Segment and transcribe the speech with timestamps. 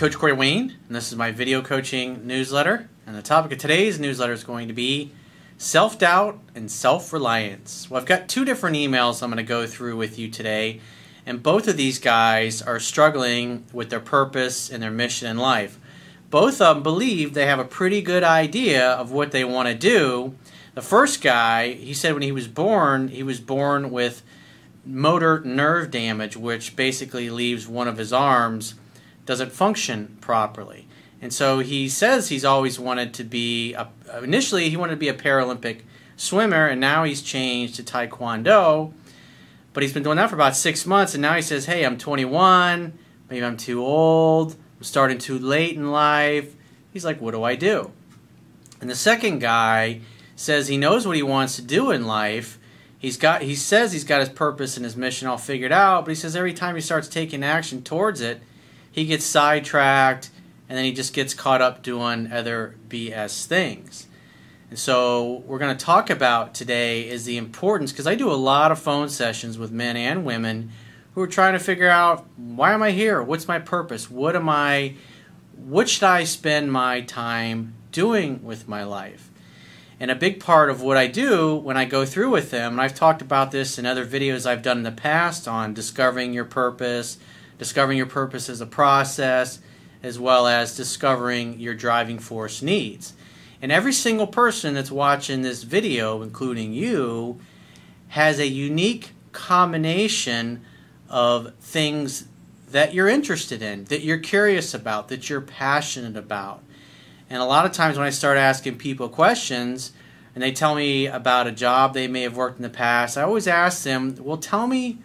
[0.00, 2.88] Coach Corey Wayne, and this is my video coaching newsletter.
[3.06, 5.12] And the topic of today's newsletter is going to be
[5.58, 7.90] self doubt and self reliance.
[7.90, 10.80] Well, I've got two different emails I'm going to go through with you today,
[11.26, 15.78] and both of these guys are struggling with their purpose and their mission in life.
[16.30, 19.74] Both of them believe they have a pretty good idea of what they want to
[19.74, 20.34] do.
[20.74, 24.22] The first guy, he said when he was born, he was born with
[24.82, 28.76] motor nerve damage, which basically leaves one of his arms
[29.26, 30.86] doesn't function properly.
[31.22, 33.88] And so he says he's always wanted to be, a,
[34.22, 35.82] initially, he wanted to be a Paralympic
[36.16, 38.92] swimmer, and now he's changed to Taekwondo.
[39.72, 41.98] But he's been doing that for about six months, and now he says, Hey, I'm
[41.98, 42.98] 21,
[43.28, 46.54] maybe I'm too old, I'm starting too late in life.
[46.92, 47.92] He's like, What do I do?
[48.80, 50.00] And the second guy
[50.34, 52.58] says he knows what he wants to do in life.
[52.98, 56.10] He's got he says he's got his purpose and his mission all figured out, but
[56.10, 58.40] he says every time he starts taking action towards it,
[58.90, 60.30] he gets sidetracked
[60.68, 64.06] and then he just gets caught up doing other BS things.
[64.70, 68.34] And so we're going to talk about today is the importance because I do a
[68.34, 70.70] lot of phone sessions with men and women
[71.14, 73.20] who are trying to figure out why am I here?
[73.20, 74.08] What's my purpose?
[74.08, 74.94] What am I
[75.56, 79.28] what should I spend my time doing with my life?
[79.98, 82.80] And a big part of what I do when I go through with them, and
[82.80, 86.46] I've talked about this in other videos I've done in the past on discovering your
[86.46, 87.18] purpose,
[87.60, 89.60] discovering your purpose as a process,
[90.02, 93.12] as well as discovering your driving force needs.
[93.60, 97.38] And every single person that's watching this video, including you,
[98.08, 100.64] has a unique combination
[101.10, 102.28] of things
[102.70, 106.62] that you're interested in, that you're curious about, that you're passionate about.
[107.28, 109.92] And a lot of times when I start asking people questions
[110.34, 113.22] and they tell me about a job they may have worked in the past, I
[113.22, 115.00] always ask them, well, tell me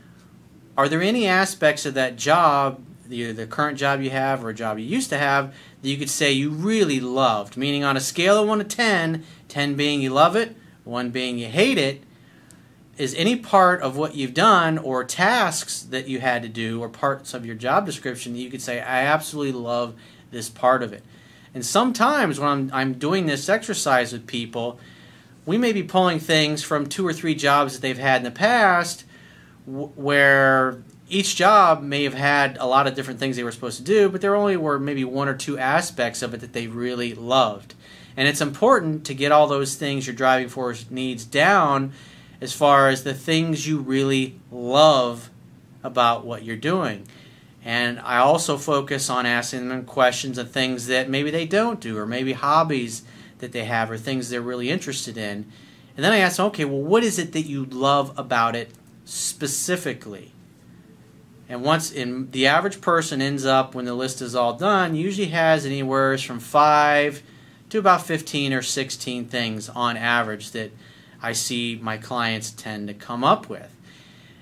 [0.77, 4.53] are there any aspects of that job, either the current job you have or a
[4.53, 7.55] job you used to have, that you could say you really loved?
[7.55, 11.37] Meaning, on a scale of 1 to 10, 10 being you love it, 1 being
[11.37, 12.03] you hate it,
[12.97, 16.89] is any part of what you've done or tasks that you had to do or
[16.89, 19.95] parts of your job description that you could say, I absolutely love
[20.31, 21.03] this part of it?
[21.53, 24.77] And sometimes when I'm, I'm doing this exercise with people,
[25.45, 28.31] we may be pulling things from two or three jobs that they've had in the
[28.31, 29.04] past
[29.65, 33.83] where each job may have had a lot of different things they were supposed to
[33.83, 37.13] do, but there only were maybe one or two aspects of it that they really
[37.13, 37.75] loved.
[38.17, 41.91] And it's important to get all those things your driving force needs down
[42.41, 45.29] as far as the things you really love
[45.83, 47.07] about what you're doing.
[47.63, 51.97] And I also focus on asking them questions of things that maybe they don't do,
[51.97, 53.03] or maybe hobbies
[53.39, 55.51] that they have, or things they're really interested in.
[55.95, 58.69] And then I ask them, okay, well, what is it that you love about it
[59.05, 60.33] specifically.
[61.47, 65.27] And once in the average person ends up when the list is all done, usually
[65.27, 67.23] has anywhere from 5
[67.69, 70.71] to about 15 or 16 things on average that
[71.21, 73.71] I see my clients tend to come up with.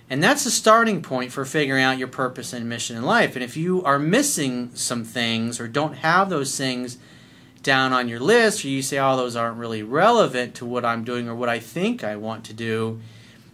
[0.10, 3.36] And that's the starting point for figuring out your purpose and mission in life.
[3.36, 6.98] And if you are missing some things or don't have those things
[7.64, 11.04] down on your list, or you say, oh, those aren't really relevant to what I'm
[11.04, 13.00] doing or what I think I want to do,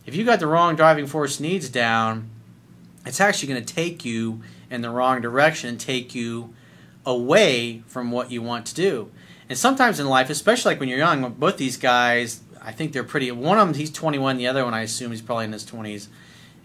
[0.10, 2.32] if you got the wrong driving force needs down,
[3.06, 6.52] it's actually going to take you in the wrong direction take you
[7.06, 9.12] away from what you want to do.
[9.50, 13.04] And sometimes in life, especially like when you're young, both these guys, I think they're
[13.04, 13.32] pretty.
[13.32, 14.38] One of them, he's 21.
[14.38, 16.08] The other one, I assume, he's probably in his 20s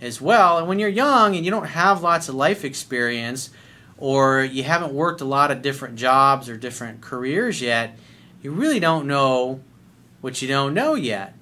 [0.01, 0.57] as well.
[0.57, 3.51] And when you're young and you don't have lots of life experience,
[3.99, 7.99] or you haven't worked a lot of different jobs or different careers yet,
[8.43, 9.61] you really don't know
[10.23, 11.35] what you don't know yet.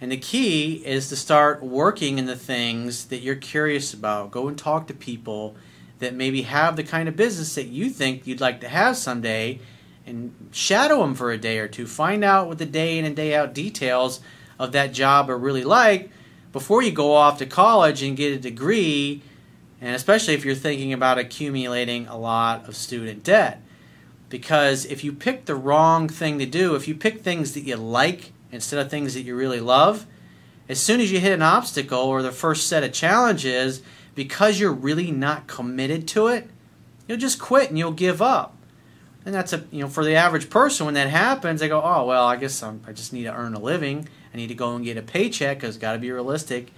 [0.00, 4.30] And the key is to start working in the things that you're curious about.
[4.30, 5.56] Go and talk to people
[5.98, 9.58] that maybe have the kind of business that you think you'd like to have someday
[10.06, 11.86] and shadow them for a day or two.
[11.86, 14.20] Find out what the day in and day out details
[14.58, 16.10] of that job are really like
[16.52, 19.22] before you go off to college and get a degree,
[19.80, 23.62] and especially if you're thinking about accumulating a lot of student debt.
[24.28, 27.76] Because if you pick the wrong thing to do, if you pick things that you
[27.76, 30.06] like instead of things that you really love,
[30.68, 33.82] as soon as you hit an obstacle or the first set of challenges,
[34.14, 36.50] because you're really not committed to it,
[37.06, 38.54] you'll just quit and you'll give up.
[39.24, 42.04] And that's a you know for the average person when that happens, they go, oh
[42.06, 44.08] well, I guess I'm, i just need to earn a living.
[44.32, 46.72] I need to go and get a paycheck because got to be realistic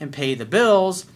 [0.00, 1.06] and pay the bills.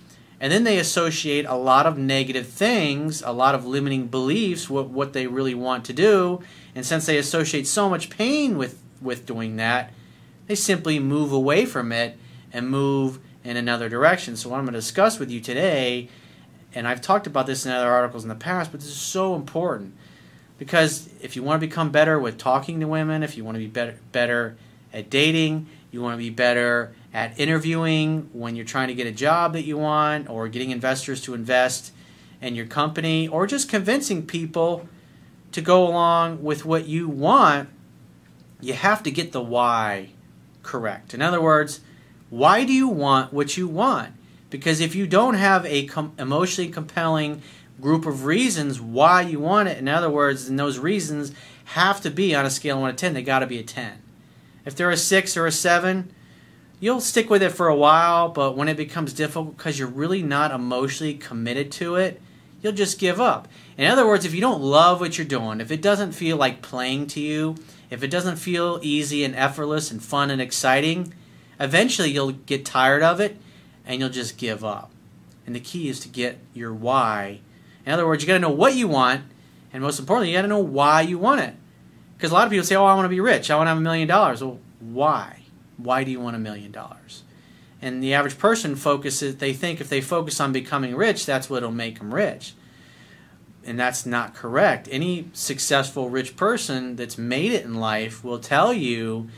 [0.41, 4.89] And then they associate a lot of negative things, a lot of limiting beliefs, what
[4.89, 6.43] what they really want to do.
[6.75, 9.93] And since they associate so much pain with with doing that.
[10.47, 12.19] They simply move away from it
[12.53, 14.37] and move in another direction.
[14.37, 16.09] So, what I'm going to discuss with you today
[16.73, 19.35] And I've talked about this in other articles in the past, but this is so
[19.35, 19.95] important
[20.59, 23.59] because if you want to become better with talking to women, if you want to
[23.59, 24.57] be better better
[24.93, 29.13] at dating, you want to be better at interviewing when you're trying to get a
[29.13, 31.93] job that you want or getting investors to invest
[32.41, 34.89] in your company or just convincing people
[35.53, 37.69] to go along with what you want,
[38.61, 40.11] you have to get the why
[40.63, 41.15] correct.
[41.15, 41.81] In other words,
[42.29, 44.13] why do you want what you want?
[44.51, 47.43] Because if you don't have a com- emotionally compelling
[47.81, 51.33] group of reasons why you want it, in other words, and those reasons
[51.65, 53.63] have to be on a scale of 1 to 10, they got to be a
[53.63, 54.03] 10.
[54.65, 56.13] If they're a 6 or a 7,
[56.81, 60.23] you'll stick with it for a while, but when it becomes difficult because you're really
[60.23, 62.21] not emotionally committed to it,
[62.61, 63.49] you'll just give up.
[63.79, 66.63] In other words, if you don't love what you're doing, if it doesn't feel like
[66.63, 67.57] playing to you,
[67.91, 71.13] if it doesn't feel easy and effortless and fun and exciting,
[71.59, 73.37] eventually you'll get tired of it
[73.85, 74.91] and you'll just give up.
[75.45, 77.41] And the key is to get your why.
[77.85, 79.23] In other words, you got to know what you want,
[79.73, 81.55] and most importantly, you got to know why you want it.
[82.17, 83.51] Because a lot of people say, "Oh, I want to be rich.
[83.51, 85.45] I want to have a million dollars." Well, why?
[85.79, 87.23] Why do you want a million dollars?
[87.81, 89.37] And the average person focuses.
[89.37, 92.53] They think if they focus on becoming rich, that's what'll make them rich
[93.71, 94.89] and that's not correct.
[94.91, 99.29] Any successful rich person that's made it in life will tell you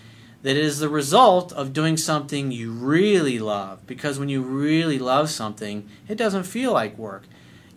[0.41, 3.87] that it is the result of doing something you really love.
[3.87, 7.25] Because when you really love something, it doesn't feel like work.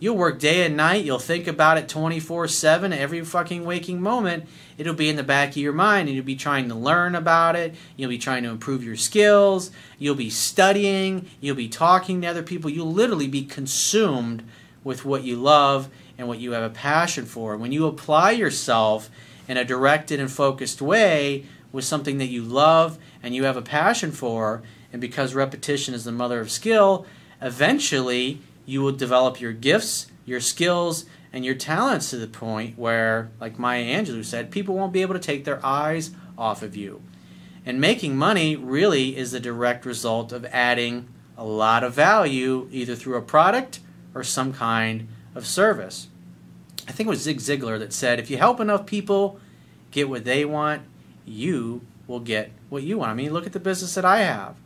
[0.00, 4.46] You'll work day and night, you'll think about it 24 7, every fucking waking moment.
[4.78, 7.54] It'll be in the back of your mind, and you'll be trying to learn about
[7.54, 7.74] it.
[7.98, 9.70] You'll be trying to improve your skills.
[9.98, 11.28] You'll be studying.
[11.42, 12.70] You'll be talking to other people.
[12.70, 14.42] You'll literally be consumed
[14.82, 17.56] with what you love and what you have a passion for.
[17.56, 19.10] When you apply yourself
[19.48, 23.62] in a directed and focused way with something that you love and you have a
[23.62, 27.06] passion for, and because repetition is the mother of skill,
[27.40, 33.30] eventually you will develop your gifts, your skills, and your talents to the point where,
[33.40, 37.02] like Maya Angelou said, people won't be able to take their eyes off of you.
[37.64, 42.94] And making money really is the direct result of adding a lot of value either
[42.94, 43.80] through a product
[44.14, 46.08] or some kind of service.
[46.88, 49.38] I think it was Zig Ziglar that said, if you help enough people
[49.90, 50.82] get what they want,
[51.24, 53.10] you will get what you want.
[53.10, 54.56] I mean, look at the business that I have.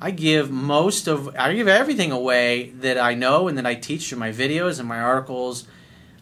[0.00, 4.08] I give most of, I give everything away that I know and that I teach
[4.08, 5.66] through my videos and my articles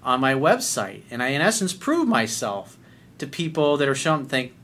[0.03, 1.03] on my website.
[1.11, 2.79] And I, in essence, prove myself
[3.19, 4.55] to people that are showing, think,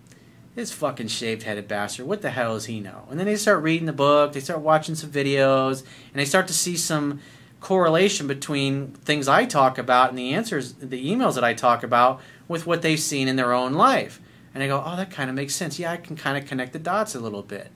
[0.55, 3.07] this fucking shaved headed bastard, what the hell does he know?
[3.11, 5.81] And then they start reading the book, they start watching some videos,
[6.13, 7.21] and they start to see some
[7.61, 12.21] correlation between things I talk about and the answers, the emails that I talk about,
[12.49, 14.21] with what they've seen in their own life.
[14.55, 15.79] And I go, oh, that kind of makes sense.
[15.79, 17.71] Yeah, I can kind of connect the dots a little bit.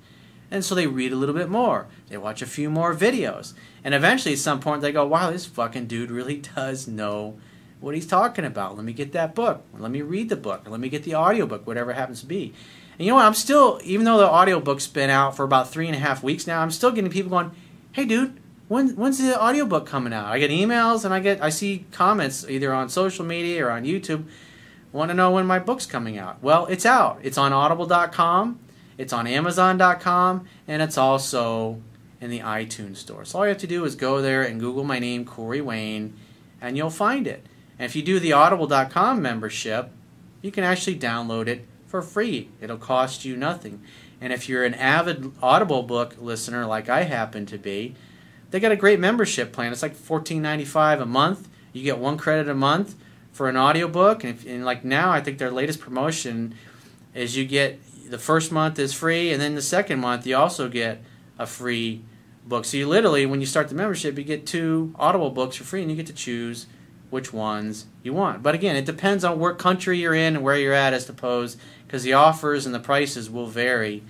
[0.50, 1.86] And so they read a little bit more.
[2.08, 3.54] They watch a few more videos.
[3.82, 7.38] And eventually, at some point, they go, wow, this fucking dude really does know
[7.80, 8.76] what he's talking about.
[8.76, 9.64] Let me get that book.
[9.76, 10.68] Let me read the book.
[10.68, 12.54] Let me get the audiobook, whatever happens to be.
[12.98, 13.26] And you know what?
[13.26, 16.46] I'm still, even though the audiobook's been out for about three and a half weeks
[16.46, 17.50] now, I'm still getting people going,
[17.92, 18.40] hey, dude,
[18.74, 20.26] when when's the audiobook coming out?
[20.26, 23.84] I get emails and I get I see comments either on social media or on
[23.84, 24.24] YouTube.
[24.92, 26.42] Want to know when my book's coming out?
[26.42, 27.20] Well, it's out.
[27.22, 28.58] It's on audible.com,
[28.98, 31.80] it's on amazon.com, and it's also
[32.20, 33.24] in the iTunes store.
[33.24, 36.14] So all you have to do is go there and Google my name, Corey Wayne,
[36.60, 37.46] and you'll find it.
[37.78, 39.90] And if you do the audible.com membership,
[40.42, 42.48] you can actually download it for free.
[42.60, 43.82] It'll cost you nothing.
[44.20, 47.94] And if you're an avid Audible book listener like I happen to be,
[48.54, 49.72] they got a great membership plan.
[49.72, 51.48] It's like fourteen ninety five a month.
[51.72, 52.94] You get one credit a month
[53.32, 56.54] for an audiobook, and, if, and like now, I think their latest promotion
[57.14, 60.68] is you get the first month is free, and then the second month you also
[60.68, 61.02] get
[61.36, 62.02] a free
[62.46, 62.64] book.
[62.64, 65.82] So you literally, when you start the membership, you get two Audible books for free,
[65.82, 66.68] and you get to choose
[67.10, 68.40] which ones you want.
[68.44, 71.56] But again, it depends on what country you're in and where you're at, I suppose,
[71.88, 74.04] because the offers and the prices will vary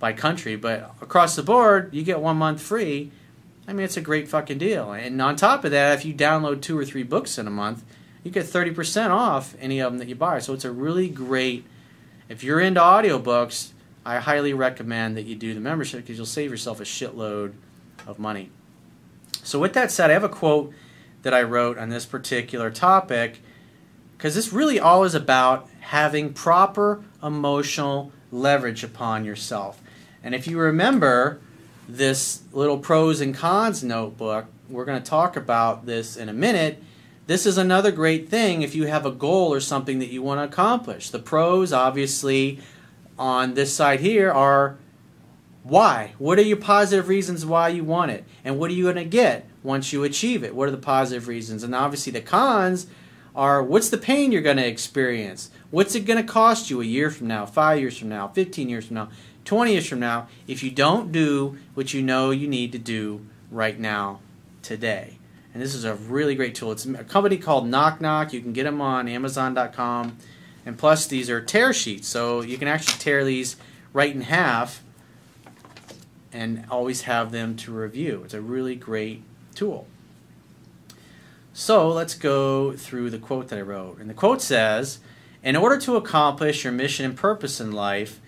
[0.00, 0.56] by country.
[0.56, 3.12] But across the board, you get one month free
[3.68, 4.92] I mean, it's a great fucking deal.
[4.92, 7.84] And on top of that, if you download two or three books in a month,
[8.22, 10.38] you get 30% off any of them that you buy.
[10.38, 11.64] So it's a really great,
[12.28, 13.70] if you're into audiobooks,
[14.04, 17.54] I highly recommend that you do the membership because you'll save yourself a shitload
[18.06, 18.50] of money.
[19.42, 20.72] So, with that said, I have a quote
[21.22, 23.40] that I wrote on this particular topic
[24.16, 29.82] because this really all is about having proper emotional leverage upon yourself.
[30.22, 31.40] And if you remember,
[31.88, 34.46] this little pros and cons notebook.
[34.68, 36.82] We're going to talk about this in a minute.
[37.26, 40.40] This is another great thing if you have a goal or something that you want
[40.40, 41.10] to accomplish.
[41.10, 42.60] The pros, obviously,
[43.18, 44.78] on this side here are
[45.62, 46.14] Why?
[46.18, 48.24] What are your positive reasons why you want it?
[48.44, 50.54] And what are you going to get once you achieve it?
[50.54, 51.64] What are the positive reasons?
[51.64, 52.86] And obviously, the cons
[53.34, 55.50] are what's the pain you're going to experience?
[55.70, 58.68] What's it going to cost you a year from now, five years from now, 15
[58.68, 59.08] years from now,
[59.46, 63.24] 20 years from now, if you don't do what you know you need to do
[63.50, 64.20] right now,
[64.62, 65.18] today?
[65.54, 66.72] And this is a really great tool.
[66.72, 68.34] It's a company called Knock Knock.
[68.34, 70.18] You can get them on Amazon.com.
[70.66, 73.56] And plus, these are tear sheets, so you can actually tear these
[73.92, 74.82] right in half
[76.32, 78.22] and always have them to review.
[78.24, 79.22] It's a really great
[79.54, 79.86] tool.
[81.54, 83.98] So let's go through the quote that I wrote.
[83.98, 84.98] And the quote says
[85.42, 88.20] In order to accomplish your mission and purpose in life,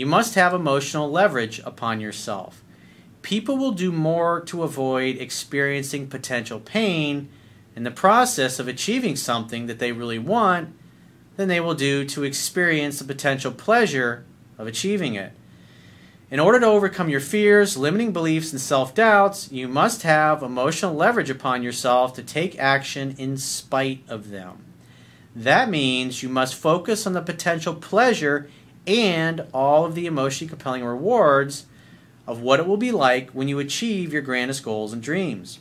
[0.00, 2.64] you must have emotional leverage upon yourself.
[3.20, 7.28] People will do more to avoid experiencing potential pain
[7.76, 10.74] in the process of achieving something that they really want
[11.36, 14.24] than they will do to experience the potential pleasure
[14.56, 15.32] of achieving it.
[16.30, 20.94] In order to overcome your fears, limiting beliefs, and self doubts, you must have emotional
[20.94, 24.64] leverage upon yourself to take action in spite of them.
[25.36, 28.48] That means you must focus on the potential pleasure
[28.90, 31.66] and all of the emotionally compelling rewards
[32.26, 35.60] of what it will be like when you achieve your grandest goals and dreams.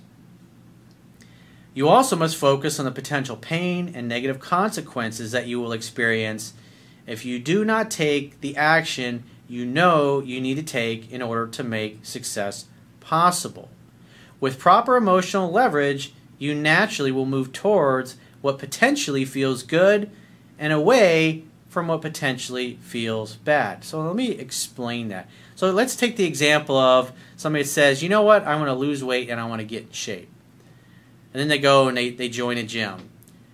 [1.75, 6.53] You also must focus on the potential pain and negative consequences that you will experience
[7.05, 11.47] if you do not take the action you know you need to take in order
[11.47, 12.65] to make success
[12.99, 13.69] possible.
[14.39, 20.09] With proper emotional leverage, you naturally will move towards what potentially feels good
[20.57, 23.83] and away from what potentially feels bad.
[23.83, 25.29] So let me explain that.
[25.55, 28.73] So let's take the example of somebody that says, you know what, I want to
[28.73, 30.29] lose weight and I want to get in shape.
[31.31, 33.09] And then they go and they, they join a gym.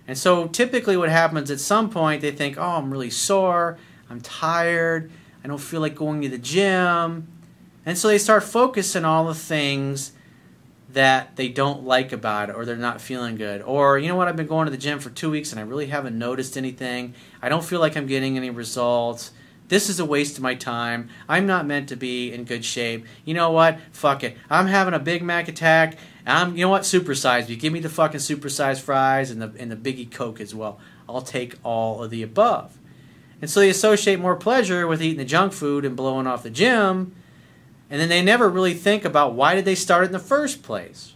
[0.08, 3.76] And so typically what happens at some point, they think, oh, I'm really sore,
[4.08, 5.10] I'm tired,
[5.44, 7.28] I don't feel like going to the gym.
[7.84, 10.12] And so they start focusing on all the things
[10.96, 13.60] that they don't like about it or they're not feeling good.
[13.60, 15.62] Or, you know what, I've been going to the gym for two weeks and I
[15.62, 17.12] really haven't noticed anything.
[17.42, 19.32] I don't feel like I'm getting any results.
[19.68, 21.10] This is a waste of my time.
[21.28, 23.04] I'm not meant to be in good shape.
[23.26, 23.78] You know what?
[23.92, 24.38] Fuck it.
[24.48, 25.98] I'm having a Big Mac attack.
[26.24, 26.84] I'm, you know what?
[26.84, 27.56] Supersize me.
[27.56, 30.78] Give me the fucking supersized fries and the and the Biggie Coke as well.
[31.06, 32.78] I'll take all of the above.
[33.42, 36.48] And so they associate more pleasure with eating the junk food and blowing off the
[36.48, 37.14] gym,
[37.90, 40.62] and then they never really think about why did they start it in the first
[40.62, 41.12] place.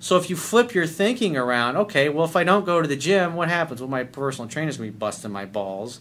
[0.00, 2.96] So if you flip your thinking around, okay, well if I don't go to the
[2.96, 3.80] gym, what happens?
[3.80, 6.00] Well, my personal trainer's gonna be busting my balls,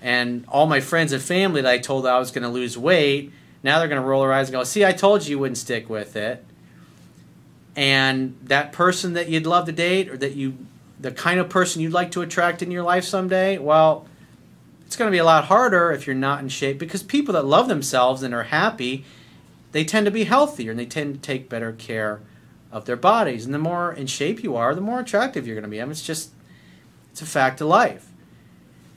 [0.00, 3.78] and all my friends and family that I told I was gonna lose weight, now
[3.78, 6.16] they're gonna roll their eyes and go, "See, I told you you wouldn't stick with
[6.16, 6.44] it."
[7.76, 10.54] And that person that you'd love to date, or that you,
[10.98, 14.06] the kind of person you'd like to attract in your life someday, well,
[14.90, 17.44] it's going to be a lot harder if you're not in shape because people that
[17.44, 19.04] love themselves and are happy,
[19.70, 22.22] they tend to be healthier and they tend to take better care
[22.72, 23.44] of their bodies.
[23.44, 25.80] And the more in shape you are, the more attractive you're going to be.
[25.80, 26.32] I mean, it's just,
[27.12, 28.10] it's a fact of life.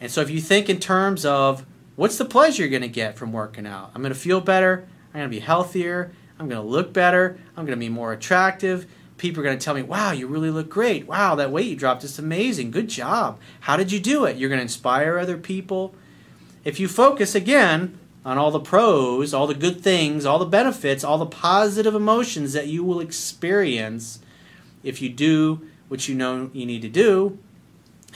[0.01, 1.63] And so if you think in terms of
[1.95, 3.91] what's the pleasure you're going to get from working out?
[3.93, 4.87] I'm going to feel better.
[5.13, 6.11] I'm going to be healthier.
[6.39, 7.37] I'm going to look better.
[7.55, 8.87] I'm going to be more attractive
[9.23, 11.07] people are going to tell me, wow, you really look great.
[11.07, 12.71] Wow, that weight you dropped is amazing.
[12.71, 13.39] Good job.
[13.61, 14.35] How did you do it?
[14.35, 15.95] You're going to inspire other people.
[16.65, 21.05] If you focus again on all the pros, all the good things, all the benefits,
[21.05, 24.19] all the positive emotions that you will experience
[24.83, 27.39] if you do what you know you need to do,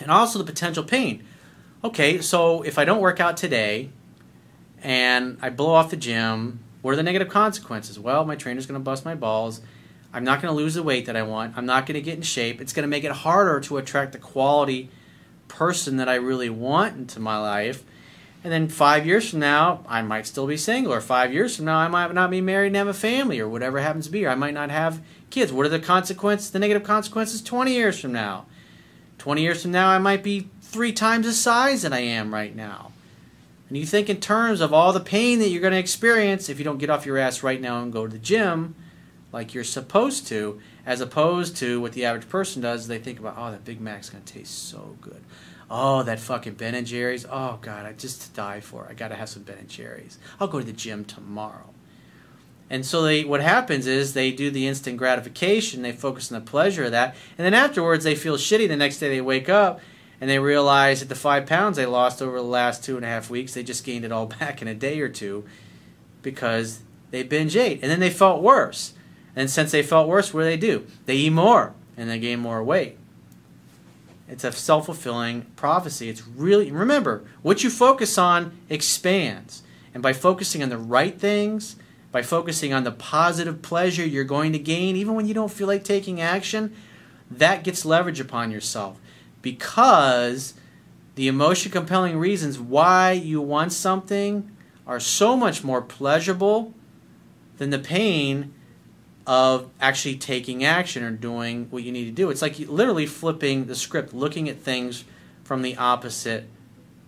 [0.02, 1.24] and also the potential pain.
[1.86, 3.92] Okay, so if I don't work out today
[4.84, 7.98] and I blow off the gym, what are the negative consequences?
[7.98, 9.62] Well, my trainer's going to bust my balls
[10.14, 11.58] I'm not going to lose the weight that I want.
[11.58, 12.62] I'm not going to get in shape.
[12.62, 14.90] It's going to make it harder to attract the quality
[15.48, 17.84] person that I really want into my life.
[18.44, 21.66] And then five years from now, I might still be single, or five years from
[21.66, 24.26] now, I might not be married and have a family, or whatever happens to be,
[24.26, 25.52] or I might not have kids.
[25.52, 28.46] What are the consequences, the negative consequences 20 years from now?
[29.18, 32.56] 20 years from now, I might be three times the size that I am right
[32.56, 32.92] now.
[33.68, 36.58] And you think in terms of all the pain that you're going to experience if
[36.58, 38.76] you don't get off your ass right now and go to the gym
[39.38, 42.88] like you're supposed to, as opposed to what the average person does.
[42.88, 45.24] They think about, oh, that Big Mac's gonna taste so good.
[45.70, 47.24] Oh, that fucking Ben and Jerry's.
[47.30, 48.86] Oh God, I just die for.
[48.86, 48.90] It.
[48.90, 50.18] I gotta have some Ben and Jerry's.
[50.40, 51.70] I'll go to the gym tomorrow.
[52.68, 55.84] And so they, what happens is they do the instant gratification.
[55.84, 58.68] They focus on the pleasure of that, and then afterwards they feel shitty.
[58.68, 59.82] The next day they wake up
[60.20, 63.08] and they realize that the five pounds they lost over the last two and a
[63.08, 65.46] half weeks, they just gained it all back in a day or two
[66.24, 66.80] because
[67.12, 68.94] they binge ate, and then they felt worse.
[69.38, 70.88] And since they felt worse, what do they do?
[71.06, 72.98] They eat more and they gain more weight.
[74.28, 76.10] It's a self fulfilling prophecy.
[76.10, 79.62] It's really, remember, what you focus on expands.
[79.94, 81.76] And by focusing on the right things,
[82.12, 85.68] by focusing on the positive pleasure you're going to gain, even when you don't feel
[85.68, 86.76] like taking action,
[87.30, 89.00] that gets leverage upon yourself.
[89.44, 90.56] Because
[91.14, 94.50] the emotion compelling reasons why you want something
[94.88, 96.74] are so much more pleasurable
[97.60, 98.56] than the pain
[99.28, 102.30] of actually taking action or doing what you need to do.
[102.30, 105.04] It's like literally flipping the script, looking at things
[105.44, 106.46] from the opposite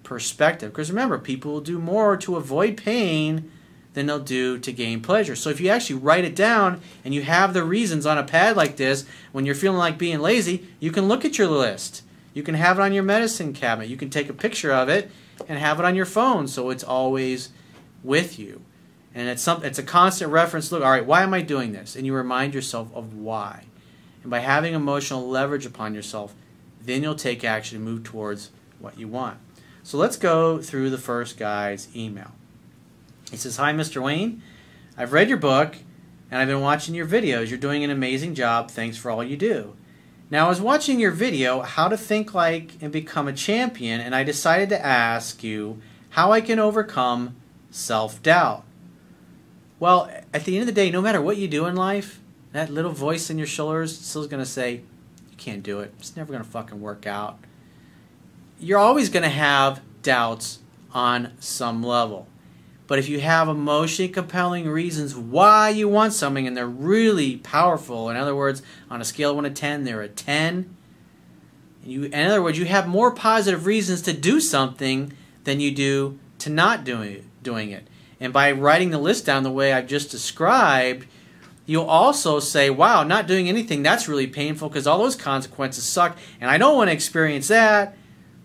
[0.04, 0.74] perspective.
[0.74, 3.50] Because remember, people will do more to avoid pain
[3.94, 5.36] than they'll do to gain pleasure.
[5.36, 8.58] So if you actually write it down and you have the reasons on a pad
[8.58, 12.04] like this, when you're feeling like being lazy, you can look at your list.
[12.34, 13.90] You can have it on your medicine cabinet.
[13.90, 15.10] You can take a picture of it
[15.48, 17.50] and have it on your phone so it's always
[18.04, 18.62] with you
[19.14, 21.96] and it's some it's a constant reference look all right why am i doing this?
[21.96, 23.66] And you remind yourself of why.
[24.22, 26.34] And by having emotional leverage upon yourself
[26.82, 29.38] then you'll take action and move towards what you want.
[29.84, 32.32] So let's go through the first guy's email.
[33.32, 34.42] He says hi mr wayne.
[34.98, 35.78] I've read your book
[36.30, 37.50] and i've been watching your videos.
[37.50, 38.70] You're doing an amazing job.
[38.70, 39.76] Thanks for all you do.
[40.30, 44.14] Now i was watching your video how to think like and become a champion and
[44.14, 47.36] i decided to ask you how i can overcome
[47.72, 48.64] self-doubt
[49.80, 52.20] well, at the end of the day, no matter what you do in life,
[52.52, 54.82] that little voice in your shoulders still going to say,
[55.30, 55.94] you can't do it.
[56.00, 57.40] It's never going to fucking work out.
[58.60, 60.60] You're always going to have doubts
[60.94, 62.28] on some level.
[62.88, 68.10] But if you have emotionally compelling reasons why you want something and they're really powerful,
[68.10, 70.76] in other words, on a scale of 1 to 10, they're a 10.
[71.86, 76.20] You, in other words, you have more positive reasons to do something than you do
[76.40, 77.88] to not doing doing it.
[78.20, 81.08] And by writing the list down the way I've just described,
[81.66, 86.18] you'll also say, wow, not doing anything, that's really painful because all those consequences suck,
[86.42, 87.96] and I don't want to experience that.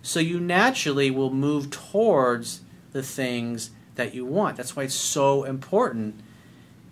[0.03, 2.61] So you naturally will move towards
[2.93, 4.57] the things that you want.
[4.57, 6.21] That's why it's so important.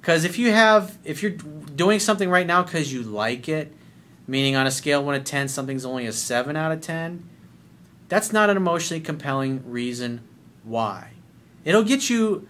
[0.00, 3.72] Because if you have, if you're doing something right now because you like it,
[4.26, 7.28] meaning on a scale of 1 to 10, something's only a 7 out of 10,
[8.08, 10.22] that's not an emotionally compelling reason
[10.64, 11.10] why.
[11.64, 12.48] It'll get you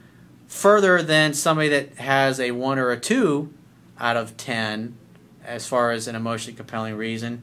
[0.52, 3.52] further than somebody that has a 1 or a 2
[3.98, 4.94] out of 10
[5.46, 7.42] as far as an emotionally compelling reason.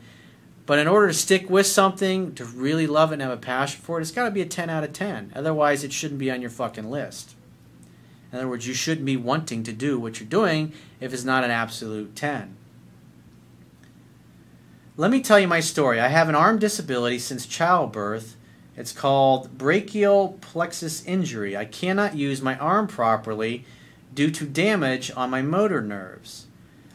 [0.68, 3.82] But in order to stick with something, to really love it and have a passion
[3.82, 5.34] for it, it's got to be a 10 out of 10.
[5.36, 7.34] Otherwise, it shouldn't be on your fucking list.
[8.32, 11.44] In other words, you shouldn't be wanting to do what you're doing if it's not
[11.44, 12.56] an absolute 10.
[14.98, 16.00] Let me tell you my story.
[16.00, 18.36] I have an arm disability since childbirth
[18.80, 21.58] it's called brachial plexus injury.
[21.58, 23.66] I cannot use my arm properly
[24.14, 26.48] due to damage on my motor nerves.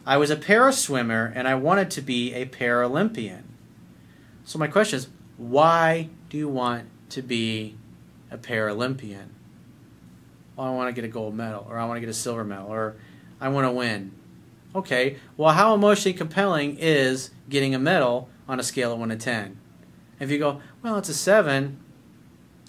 [0.03, 3.43] I was a para swimmer and I wanted to be a Paralympian.
[4.45, 7.77] So my question is, why do you want to be
[8.31, 9.27] a Paralympian?
[10.55, 12.43] Well, I want to get a gold medal, or I want to get a silver
[12.43, 12.95] medal, or
[13.39, 14.11] I want to win.
[14.73, 19.17] Okay, well, how emotionally compelling is getting a medal on a scale of 1 to
[19.17, 19.59] 10?
[20.19, 21.79] If you go, well, it's a 7,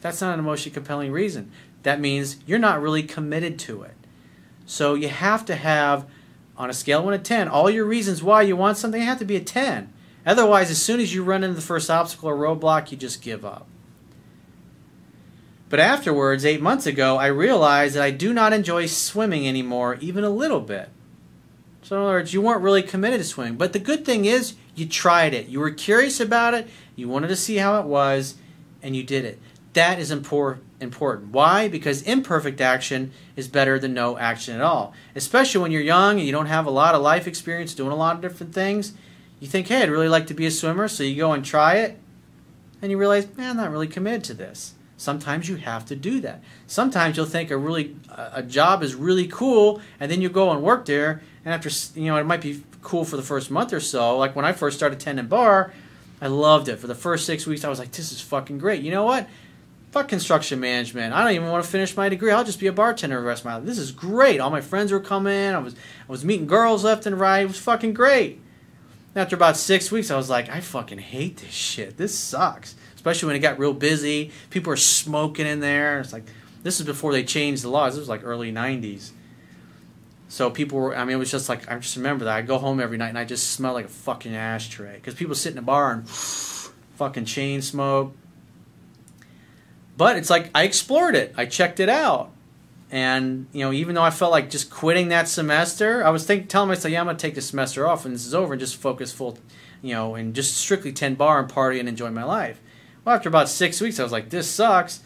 [0.01, 1.51] that's not an emotionally compelling reason.
[1.83, 3.95] That means you're not really committed to it.
[4.67, 6.07] So you have to have,
[6.57, 9.19] on a scale of 1 to 10, all your reasons why you want something have
[9.21, 9.93] to be a 10.
[10.27, 13.45] Otherwise, as soon as you run into the first obstacle or roadblock, you just give
[13.45, 13.69] up.
[15.69, 20.25] But afterwards, eight months ago, I realized that I do not enjoy swimming anymore, even
[20.25, 20.91] a little bit.
[21.83, 23.57] So, in other words, you weren't really committed to swimming.
[23.57, 25.49] But the good thing is, you tried it.
[25.49, 26.69] You were curious about it.
[26.95, 28.37] You wanted to see how it was,
[28.83, 29.41] and you did it.
[29.73, 31.33] That is impor- important.
[31.33, 31.67] Why?
[31.67, 34.95] Because imperfect action is better than no action at all.
[35.15, 37.97] Especially when you're young and you don't have a lot of life experience doing a
[37.97, 38.93] lot of different things.
[39.41, 41.77] You think, hey, I'd really like to be a swimmer, so you go and try
[41.77, 41.99] it,
[42.81, 44.75] and you realize, man, I'm not really committed to this.
[44.99, 46.43] Sometimes you have to do that.
[46.67, 50.63] Sometimes you'll think a really a job is really cool, and then you go and
[50.63, 51.69] work there, and after
[52.01, 54.17] you know it might be cool for the first month or so.
[54.17, 55.73] Like when I first started tending bar,
[56.21, 56.79] I loved it.
[56.79, 58.83] For the first six weeks, I was like, this is fucking great.
[58.83, 59.29] You know what?
[59.91, 61.13] Fuck construction management.
[61.13, 62.31] I don't even want to finish my degree.
[62.31, 63.65] I'll just be a bartender the rest of my life.
[63.65, 64.41] This is great.
[64.41, 65.51] All my friends were coming.
[65.51, 67.41] I was I was meeting girls left and right.
[67.41, 68.41] It was fucking great.
[69.17, 71.97] After about six weeks, I was like, I fucking hate this shit.
[71.97, 72.77] This sucks.
[72.95, 74.31] Especially when it got real busy.
[74.51, 75.99] People were smoking in there.
[76.01, 76.25] It's like
[76.63, 77.95] this is before they changed the laws.
[77.95, 79.11] This was like early '90s.
[80.29, 82.37] So people were, I mean, it was just like, I just remember that.
[82.37, 84.97] I'd go home every night and I just smell like a fucking ashtray.
[84.97, 86.09] Because people sit in a bar and
[86.97, 88.15] fucking chain smoke.
[89.97, 91.33] But it's like, I explored it.
[91.37, 92.33] I checked it out.
[92.91, 96.49] And, you know, even though I felt like just quitting that semester, I was think,
[96.49, 98.61] telling myself, yeah, I'm going to take this semester off and this is over and
[98.61, 99.39] just focus full,
[99.83, 102.61] you know, and just strictly 10 bar and party and enjoy my life.
[103.05, 105.01] Well, after about six weeks, I was like, this sucks.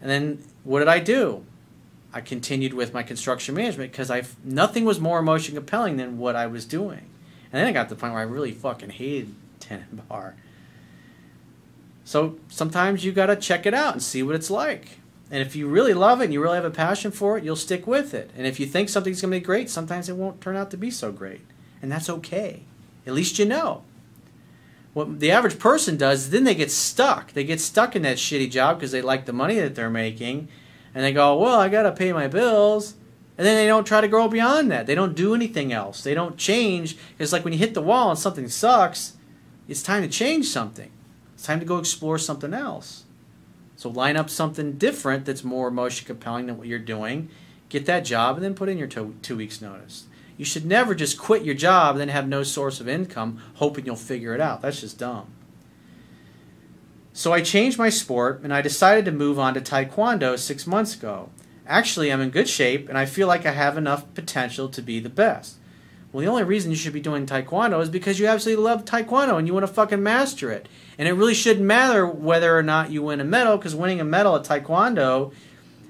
[0.00, 1.44] And then what did I do?
[2.12, 6.36] I continued with my construction management because I nothing was more emotion compelling than what
[6.36, 7.06] I was doing.
[7.52, 10.34] And then I got to the point where I really fucking hated Tennant Bar.
[12.04, 14.98] So sometimes you got to check it out and see what it's like.
[15.30, 17.56] And if you really love it and you really have a passion for it, you'll
[17.56, 18.30] stick with it.
[18.36, 20.90] And if you think something's to be great, sometimes it won't turn out to be
[20.90, 21.40] so great.
[21.80, 22.64] And that's okay.
[23.06, 23.82] At least you know.
[24.92, 27.32] What the average person does, then they get stuck.
[27.32, 30.48] They get stuck in that shitty job because they like the money that they're making.
[30.94, 32.94] And they go, well, I got to pay my bills.
[33.38, 34.86] And then they don't try to grow beyond that.
[34.86, 36.02] They don't do anything else.
[36.02, 36.96] They don't change.
[37.18, 39.14] It's like when you hit the wall and something sucks,
[39.68, 40.90] it's time to change something.
[41.34, 43.04] It's time to go explore something else.
[43.76, 47.30] So line up something different that's more emotion compelling than what you're doing.
[47.68, 50.04] Get that job and then put in your two, two weeks notice.
[50.36, 53.86] You should never just quit your job and then have no source of income hoping
[53.86, 54.60] you'll figure it out.
[54.60, 55.26] That's just dumb.
[57.12, 60.94] So I changed my sport and I decided to move on to Taekwondo six months
[60.94, 61.28] ago.
[61.66, 64.98] Actually, I'm in good shape and I feel like I have enough potential to be
[64.98, 65.56] the best.
[66.12, 69.38] Well, the only reason you should be doing taekwondo is because you absolutely love taekwondo
[69.38, 70.68] and you want to fucking master it.
[70.98, 74.04] And it really shouldn't matter whether or not you win a medal because winning a
[74.04, 75.32] medal at taekwondo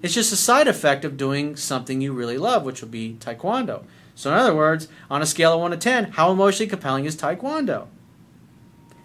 [0.01, 3.85] is just a side effect of doing something you really love, which will be taekwondo.
[4.15, 7.17] So, in other words, on a scale of 1 to 10, how emotionally compelling is
[7.17, 7.89] taekwondo?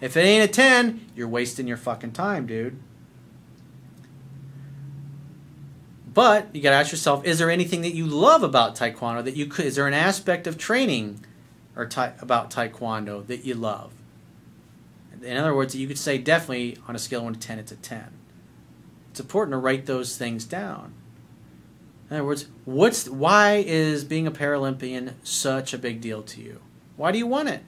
[0.00, 2.78] If it ain't a 10, you're wasting your fucking time, dude.
[6.14, 9.36] But you got to ask yourself: Is there anything that you love about Taekwondo that
[9.36, 9.66] you could?
[9.66, 11.24] Is there an aspect of training
[11.76, 13.92] or ta- about Taekwondo that you love?
[15.22, 17.72] In other words, you could say definitely on a scale of one to ten, it's
[17.72, 18.12] a ten.
[19.10, 20.94] It's important to write those things down.
[22.10, 26.60] In other words, what's why is being a Paralympian such a big deal to you?
[26.96, 27.62] Why do you want it?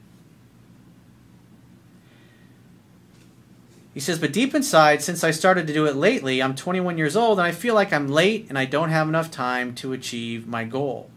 [3.93, 7.17] He says, but deep inside, since I started to do it lately, I'm 21 years
[7.17, 10.47] old and I feel like I'm late and I don't have enough time to achieve
[10.47, 11.11] my goal.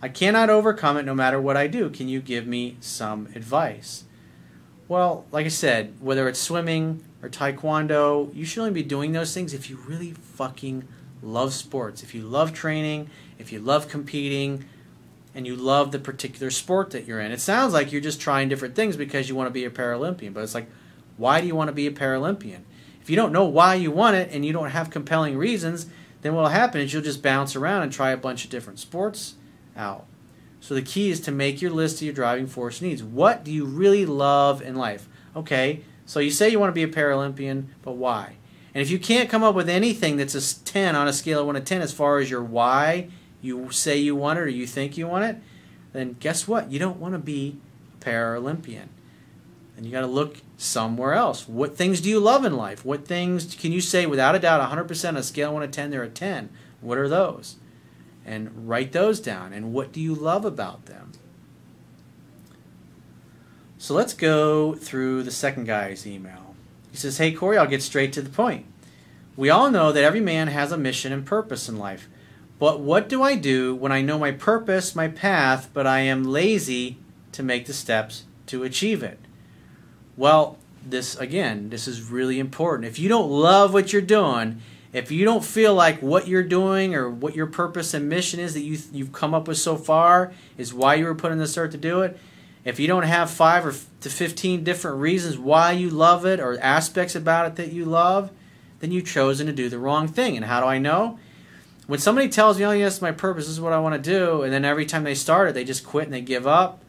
[0.00, 1.88] I cannot overcome it no matter what I do.
[1.90, 4.04] Can you give me some advice?
[4.88, 9.32] Well, like I said, whether it's swimming or taekwondo, you should only be doing those
[9.32, 10.88] things if you really fucking
[11.22, 12.02] love sports.
[12.02, 14.64] If you love training, if you love competing,
[15.34, 17.32] and you love the particular sport that you're in.
[17.32, 20.34] It sounds like you're just trying different things because you want to be a Paralympian,
[20.34, 20.68] but it's like,
[21.16, 22.60] why do you want to be a Paralympian?
[23.00, 25.86] If you don't know why you want it and you don't have compelling reasons,
[26.22, 28.78] then what will happen is you'll just bounce around and try a bunch of different
[28.78, 29.34] sports
[29.76, 30.06] out.
[30.60, 33.02] So the key is to make your list of your driving force needs.
[33.02, 35.08] What do you really love in life?
[35.34, 38.36] Okay, so you say you want to be a Paralympian, but why?
[38.74, 41.46] And if you can't come up with anything that's a 10 on a scale of
[41.46, 43.08] 1 to 10 as far as your why
[43.40, 45.36] you say you want it or you think you want it,
[45.92, 46.70] then guess what?
[46.70, 47.58] You don't want to be
[48.00, 48.86] a Paralympian.
[49.82, 51.48] And you got to look somewhere else.
[51.48, 52.84] What things do you love in life?
[52.84, 55.66] What things can you say without a doubt 100% on a scale of 1 to
[55.66, 56.50] 10 they're a 10?
[56.80, 57.56] What are those?
[58.24, 59.52] And write those down.
[59.52, 61.10] And what do you love about them?
[63.76, 66.54] So let's go through the second guy's email.
[66.92, 68.66] He says, Hey Corey, I'll get straight to the point.
[69.36, 72.08] We all know that every man has a mission and purpose in life.
[72.60, 76.22] But what do I do when I know my purpose, my path, but I am
[76.22, 76.98] lazy
[77.32, 79.18] to make the steps to achieve it?
[80.16, 82.88] Well, this again, this is really important.
[82.88, 84.60] If you don't love what you're doing,
[84.92, 88.54] if you don't feel like what you're doing or what your purpose and mission is
[88.54, 91.56] that you you've come up with so far is why you were put in this
[91.56, 92.18] earth to do it,
[92.64, 96.58] if you don't have five or to 15 different reasons why you love it or
[96.60, 98.30] aspects about it that you love,
[98.80, 100.36] then you've chosen to do the wrong thing.
[100.36, 101.18] And how do I know?
[101.86, 104.42] When somebody tells me, oh, yes, my purpose this is what I want to do,
[104.42, 106.81] and then every time they start it, they just quit and they give up,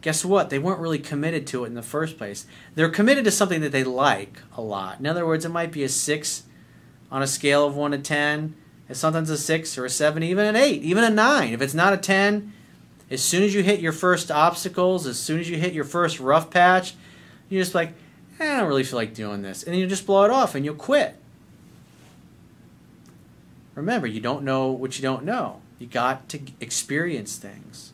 [0.00, 0.50] guess what?
[0.50, 2.46] They weren't really committed to it in the first place.
[2.74, 5.00] They're committed to something that they like a lot.
[5.00, 6.44] In other words, it might be a six
[7.10, 8.54] on a scale of one to ten.
[8.88, 11.52] It's sometimes a six or a seven, even an eight, even a nine.
[11.52, 12.52] If it's not a ten,
[13.10, 16.20] as soon as you hit your first obstacles, as soon as you hit your first
[16.20, 16.94] rough patch,
[17.48, 17.92] you're just like,
[18.40, 19.62] eh, I don't really feel like doing this.
[19.62, 21.16] And you just blow it off and you'll quit.
[23.74, 25.60] Remember, you don't know what you don't know.
[25.78, 27.92] You got to experience things.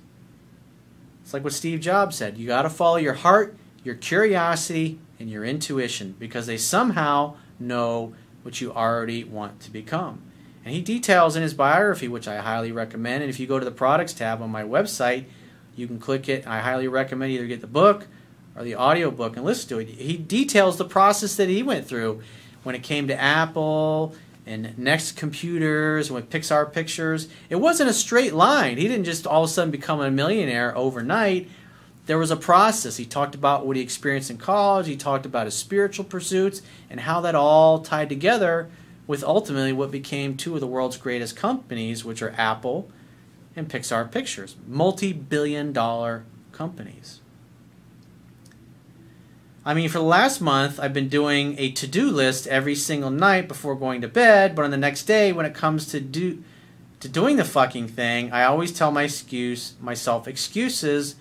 [1.25, 5.31] It's like what Steve Jobs said you got to follow your heart, your curiosity, and
[5.31, 10.21] your intuition because they somehow know what you already want to become.
[10.67, 13.23] And he details in his biography, which I highly recommend.
[13.23, 15.25] And if you go to the products tab on my website,
[15.75, 16.47] you can click it.
[16.47, 18.07] I highly recommend either get the book
[18.55, 19.89] or the audio book and listen to it.
[19.89, 22.23] He details the process that he went through
[22.65, 24.15] when it came to Apple
[24.47, 27.29] and Next Computers, with Pixar Pictures.
[27.49, 28.77] It wasn't a straight line.
[28.77, 31.49] He didn't just all of a sudden become a millionaire overnight.
[32.07, 32.99] There was a process.
[32.99, 34.87] He talked about what he experienced in college.
[34.87, 38.69] He talked about his spiritual pursuits and how that all tied together
[39.07, 42.91] with ultimately what became two of the world's greatest companies, which are Apple
[43.57, 47.21] and Pixar Pictures, multi billion dollar companies.
[49.67, 53.11] I mean, for the last month, I've been doing a to do list every single
[53.11, 56.43] night before going to bed, but on the next day, when it comes to do
[57.01, 61.17] to doing the fucking thing, I always tell my excuse myself excuses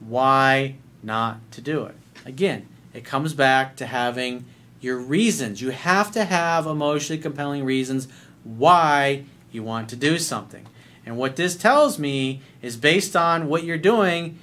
[0.00, 1.94] why not to do it.
[2.24, 4.44] Again, it comes back to having
[4.80, 5.60] your reasons.
[5.60, 8.08] You have to have emotionally compelling reasons
[8.44, 10.66] why you want to do something.
[11.04, 14.38] And what this tells me is based on what you're doing,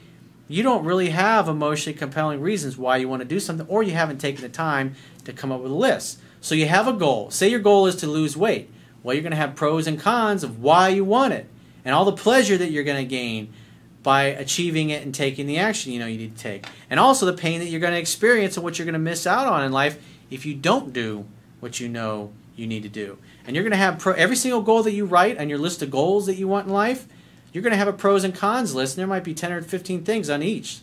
[0.50, 3.92] you don't really have emotionally compelling reasons why you want to do something, or you
[3.92, 6.20] haven't taken the time to come up with a list.
[6.42, 7.30] So you have a goal.
[7.30, 8.70] Say your goal is to lose weight.
[9.04, 11.48] Well, you're going to have pros and cons of why you want it
[11.86, 13.54] and all the pleasure that you're going to gain
[14.02, 16.66] by achieving it and taking the action you know you need to take.
[16.90, 19.28] And also the pain that you're going to experience and what you're going to miss
[19.28, 21.26] out on in life if you don't do
[21.60, 23.18] what you know you need to do.
[23.46, 25.82] And you're going to have pro- every single goal that you write on your list
[25.82, 27.08] of goals that you want in life,
[27.52, 29.62] you're going to have a pros and cons list, and there might be 10 or
[29.62, 30.82] 15 things on each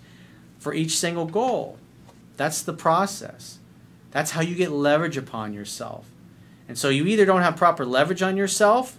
[0.58, 1.78] for each single goal.
[2.36, 3.58] That's the process.
[4.10, 6.08] That's how you get leverage upon yourself.
[6.68, 8.98] And so you either don't have proper leverage on yourself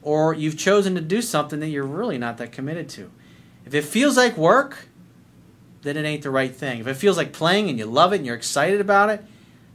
[0.00, 3.10] or you've chosen to do something that you're really not that committed to.
[3.66, 4.88] If it feels like work,
[5.82, 6.80] then it ain't the right thing.
[6.80, 9.24] If it feels like playing and you love it and you're excited about it,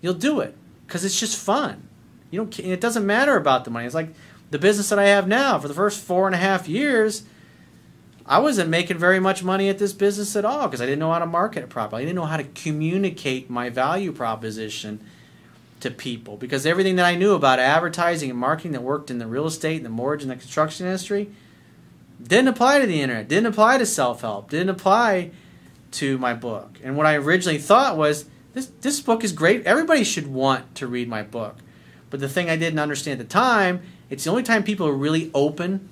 [0.02, 1.88] you'll do it because it's just fun.
[2.32, 2.60] You don't.
[2.60, 3.86] It doesn't matter about the money.
[3.86, 4.14] It's like
[4.50, 5.60] the business that I have now.
[5.60, 7.24] For the first four and a half years,
[8.26, 11.12] I wasn't making very much money at this business at all because I didn't know
[11.12, 12.02] how to market it properly.
[12.02, 15.00] I didn't know how to communicate my value proposition
[15.80, 19.28] to people because everything that I knew about advertising and marketing that worked in the
[19.28, 21.30] real estate and the mortgage and the construction industry
[22.22, 25.32] didn't apply to the internet, didn't apply to self help, didn't apply
[25.92, 26.80] to my book.
[26.84, 29.66] And what I originally thought was this this book is great.
[29.66, 31.58] Everybody should want to read my book.
[32.10, 34.94] But the thing I didn't understand at the time, it's the only time people are
[34.94, 35.90] really open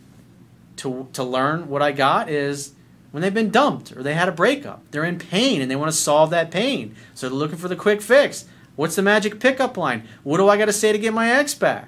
[0.78, 2.74] to to learn what I got is
[3.12, 4.84] when they've been dumped or they had a breakup.
[4.92, 6.96] They're in pain and they want to solve that pain.
[7.14, 8.46] So they're looking for the quick fix.
[8.76, 10.06] What's the magic pickup line?
[10.24, 11.88] What do I got to say to get my ex back?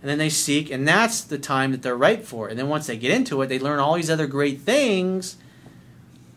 [0.00, 2.48] And then they seek, and that's the time that they're right for.
[2.48, 2.50] it.
[2.50, 5.36] And then once they get into it, they learn all these other great things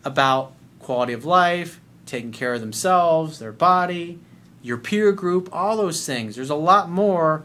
[0.04, 4.18] about quality of life, taking care of themselves, their body,
[4.62, 6.34] your peer group, all those things.
[6.34, 7.44] There's a lot more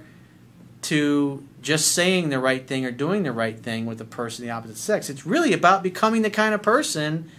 [0.84, 4.48] to just saying the right thing or doing the right thing with a person of
[4.48, 5.10] the opposite sex.
[5.10, 7.30] It's really about becoming the kind of person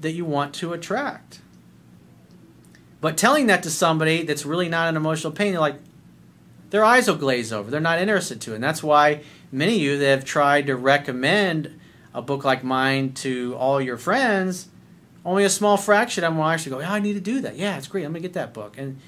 [0.00, 1.40] that you want to attract.
[3.00, 5.76] But telling that to somebody that's really not in emotional pain, they're like,
[6.70, 7.70] their eyes will glaze over.
[7.70, 8.56] They're not interested to it.
[8.56, 11.80] And that's why many of you that have tried to recommend
[12.12, 14.68] a book like mine to all your friends,
[15.24, 17.56] only a small fraction of them will actually go, yeah, I need to do that.
[17.56, 18.04] Yeah, it's great.
[18.04, 18.76] I'm going to get that book.
[18.78, 18.98] And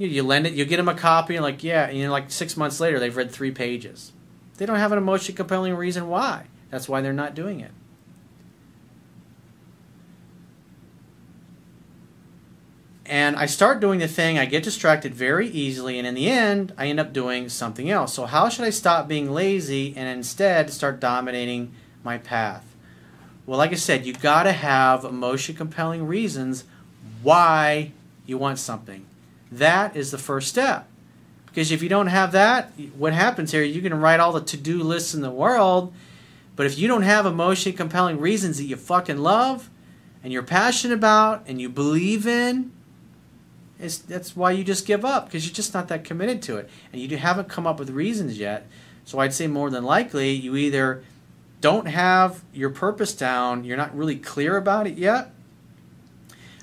[0.00, 2.12] you, you lend it, you get them a copy, and like, yeah, and you know,
[2.12, 4.12] like six months later, they've read three pages.
[4.56, 6.46] They don't have an emotionally compelling reason why.
[6.70, 7.70] That's why they're not doing it.
[13.10, 16.72] and I start doing the thing, I get distracted very easily, and in the end,
[16.78, 18.14] I end up doing something else.
[18.14, 22.64] So, how should I stop being lazy and instead start dominating my path?
[23.46, 26.62] Well, like I said, you got to have emotionally compelling reasons
[27.20, 27.90] why
[28.26, 29.04] you want something.
[29.50, 30.88] That is the first step.
[31.46, 34.56] Because if you don't have that, what happens here, you can write all the to
[34.56, 35.92] do lists in the world,
[36.54, 39.68] but if you don't have emotionally compelling reasons that you fucking love
[40.22, 42.70] and you're passionate about and you believe in,
[43.80, 47.00] that's why you just give up because you're just not that committed to it and
[47.00, 48.66] you haven't come up with reasons yet
[49.04, 51.02] so i'd say more than likely you either
[51.60, 55.30] don't have your purpose down you're not really clear about it yet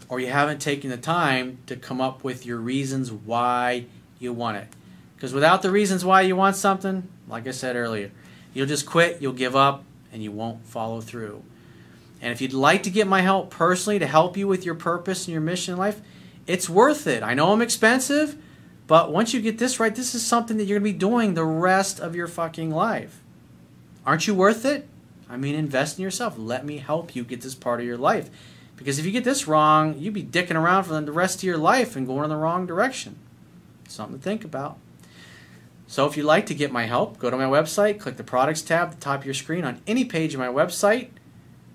[0.09, 3.85] or you haven't taken the time to come up with your reasons why
[4.19, 4.67] you want it
[5.15, 8.11] because without the reasons why you want something like i said earlier
[8.53, 11.43] you'll just quit you'll give up and you won't follow through
[12.21, 15.25] and if you'd like to get my help personally to help you with your purpose
[15.27, 16.01] and your mission in life
[16.47, 17.21] it's worth it.
[17.21, 18.37] I know I'm expensive,
[18.87, 21.33] but once you get this right, this is something that you're going to be doing
[21.33, 23.21] the rest of your fucking life.
[24.05, 24.87] Aren't you worth it?
[25.29, 26.35] I mean, invest in yourself.
[26.37, 28.29] Let me help you get this part of your life.
[28.77, 31.57] Because if you get this wrong, you'd be dicking around for the rest of your
[31.57, 33.17] life and going in the wrong direction.
[33.89, 34.77] Something to think about.
[35.87, 38.61] So if you'd like to get my help, go to my website, click the products
[38.61, 41.09] tab at the top of your screen on any page of my website,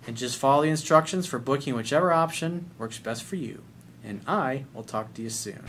[0.07, 3.63] and just follow the instructions for booking whichever option works best for you
[4.05, 5.63] and I will talk to you soon.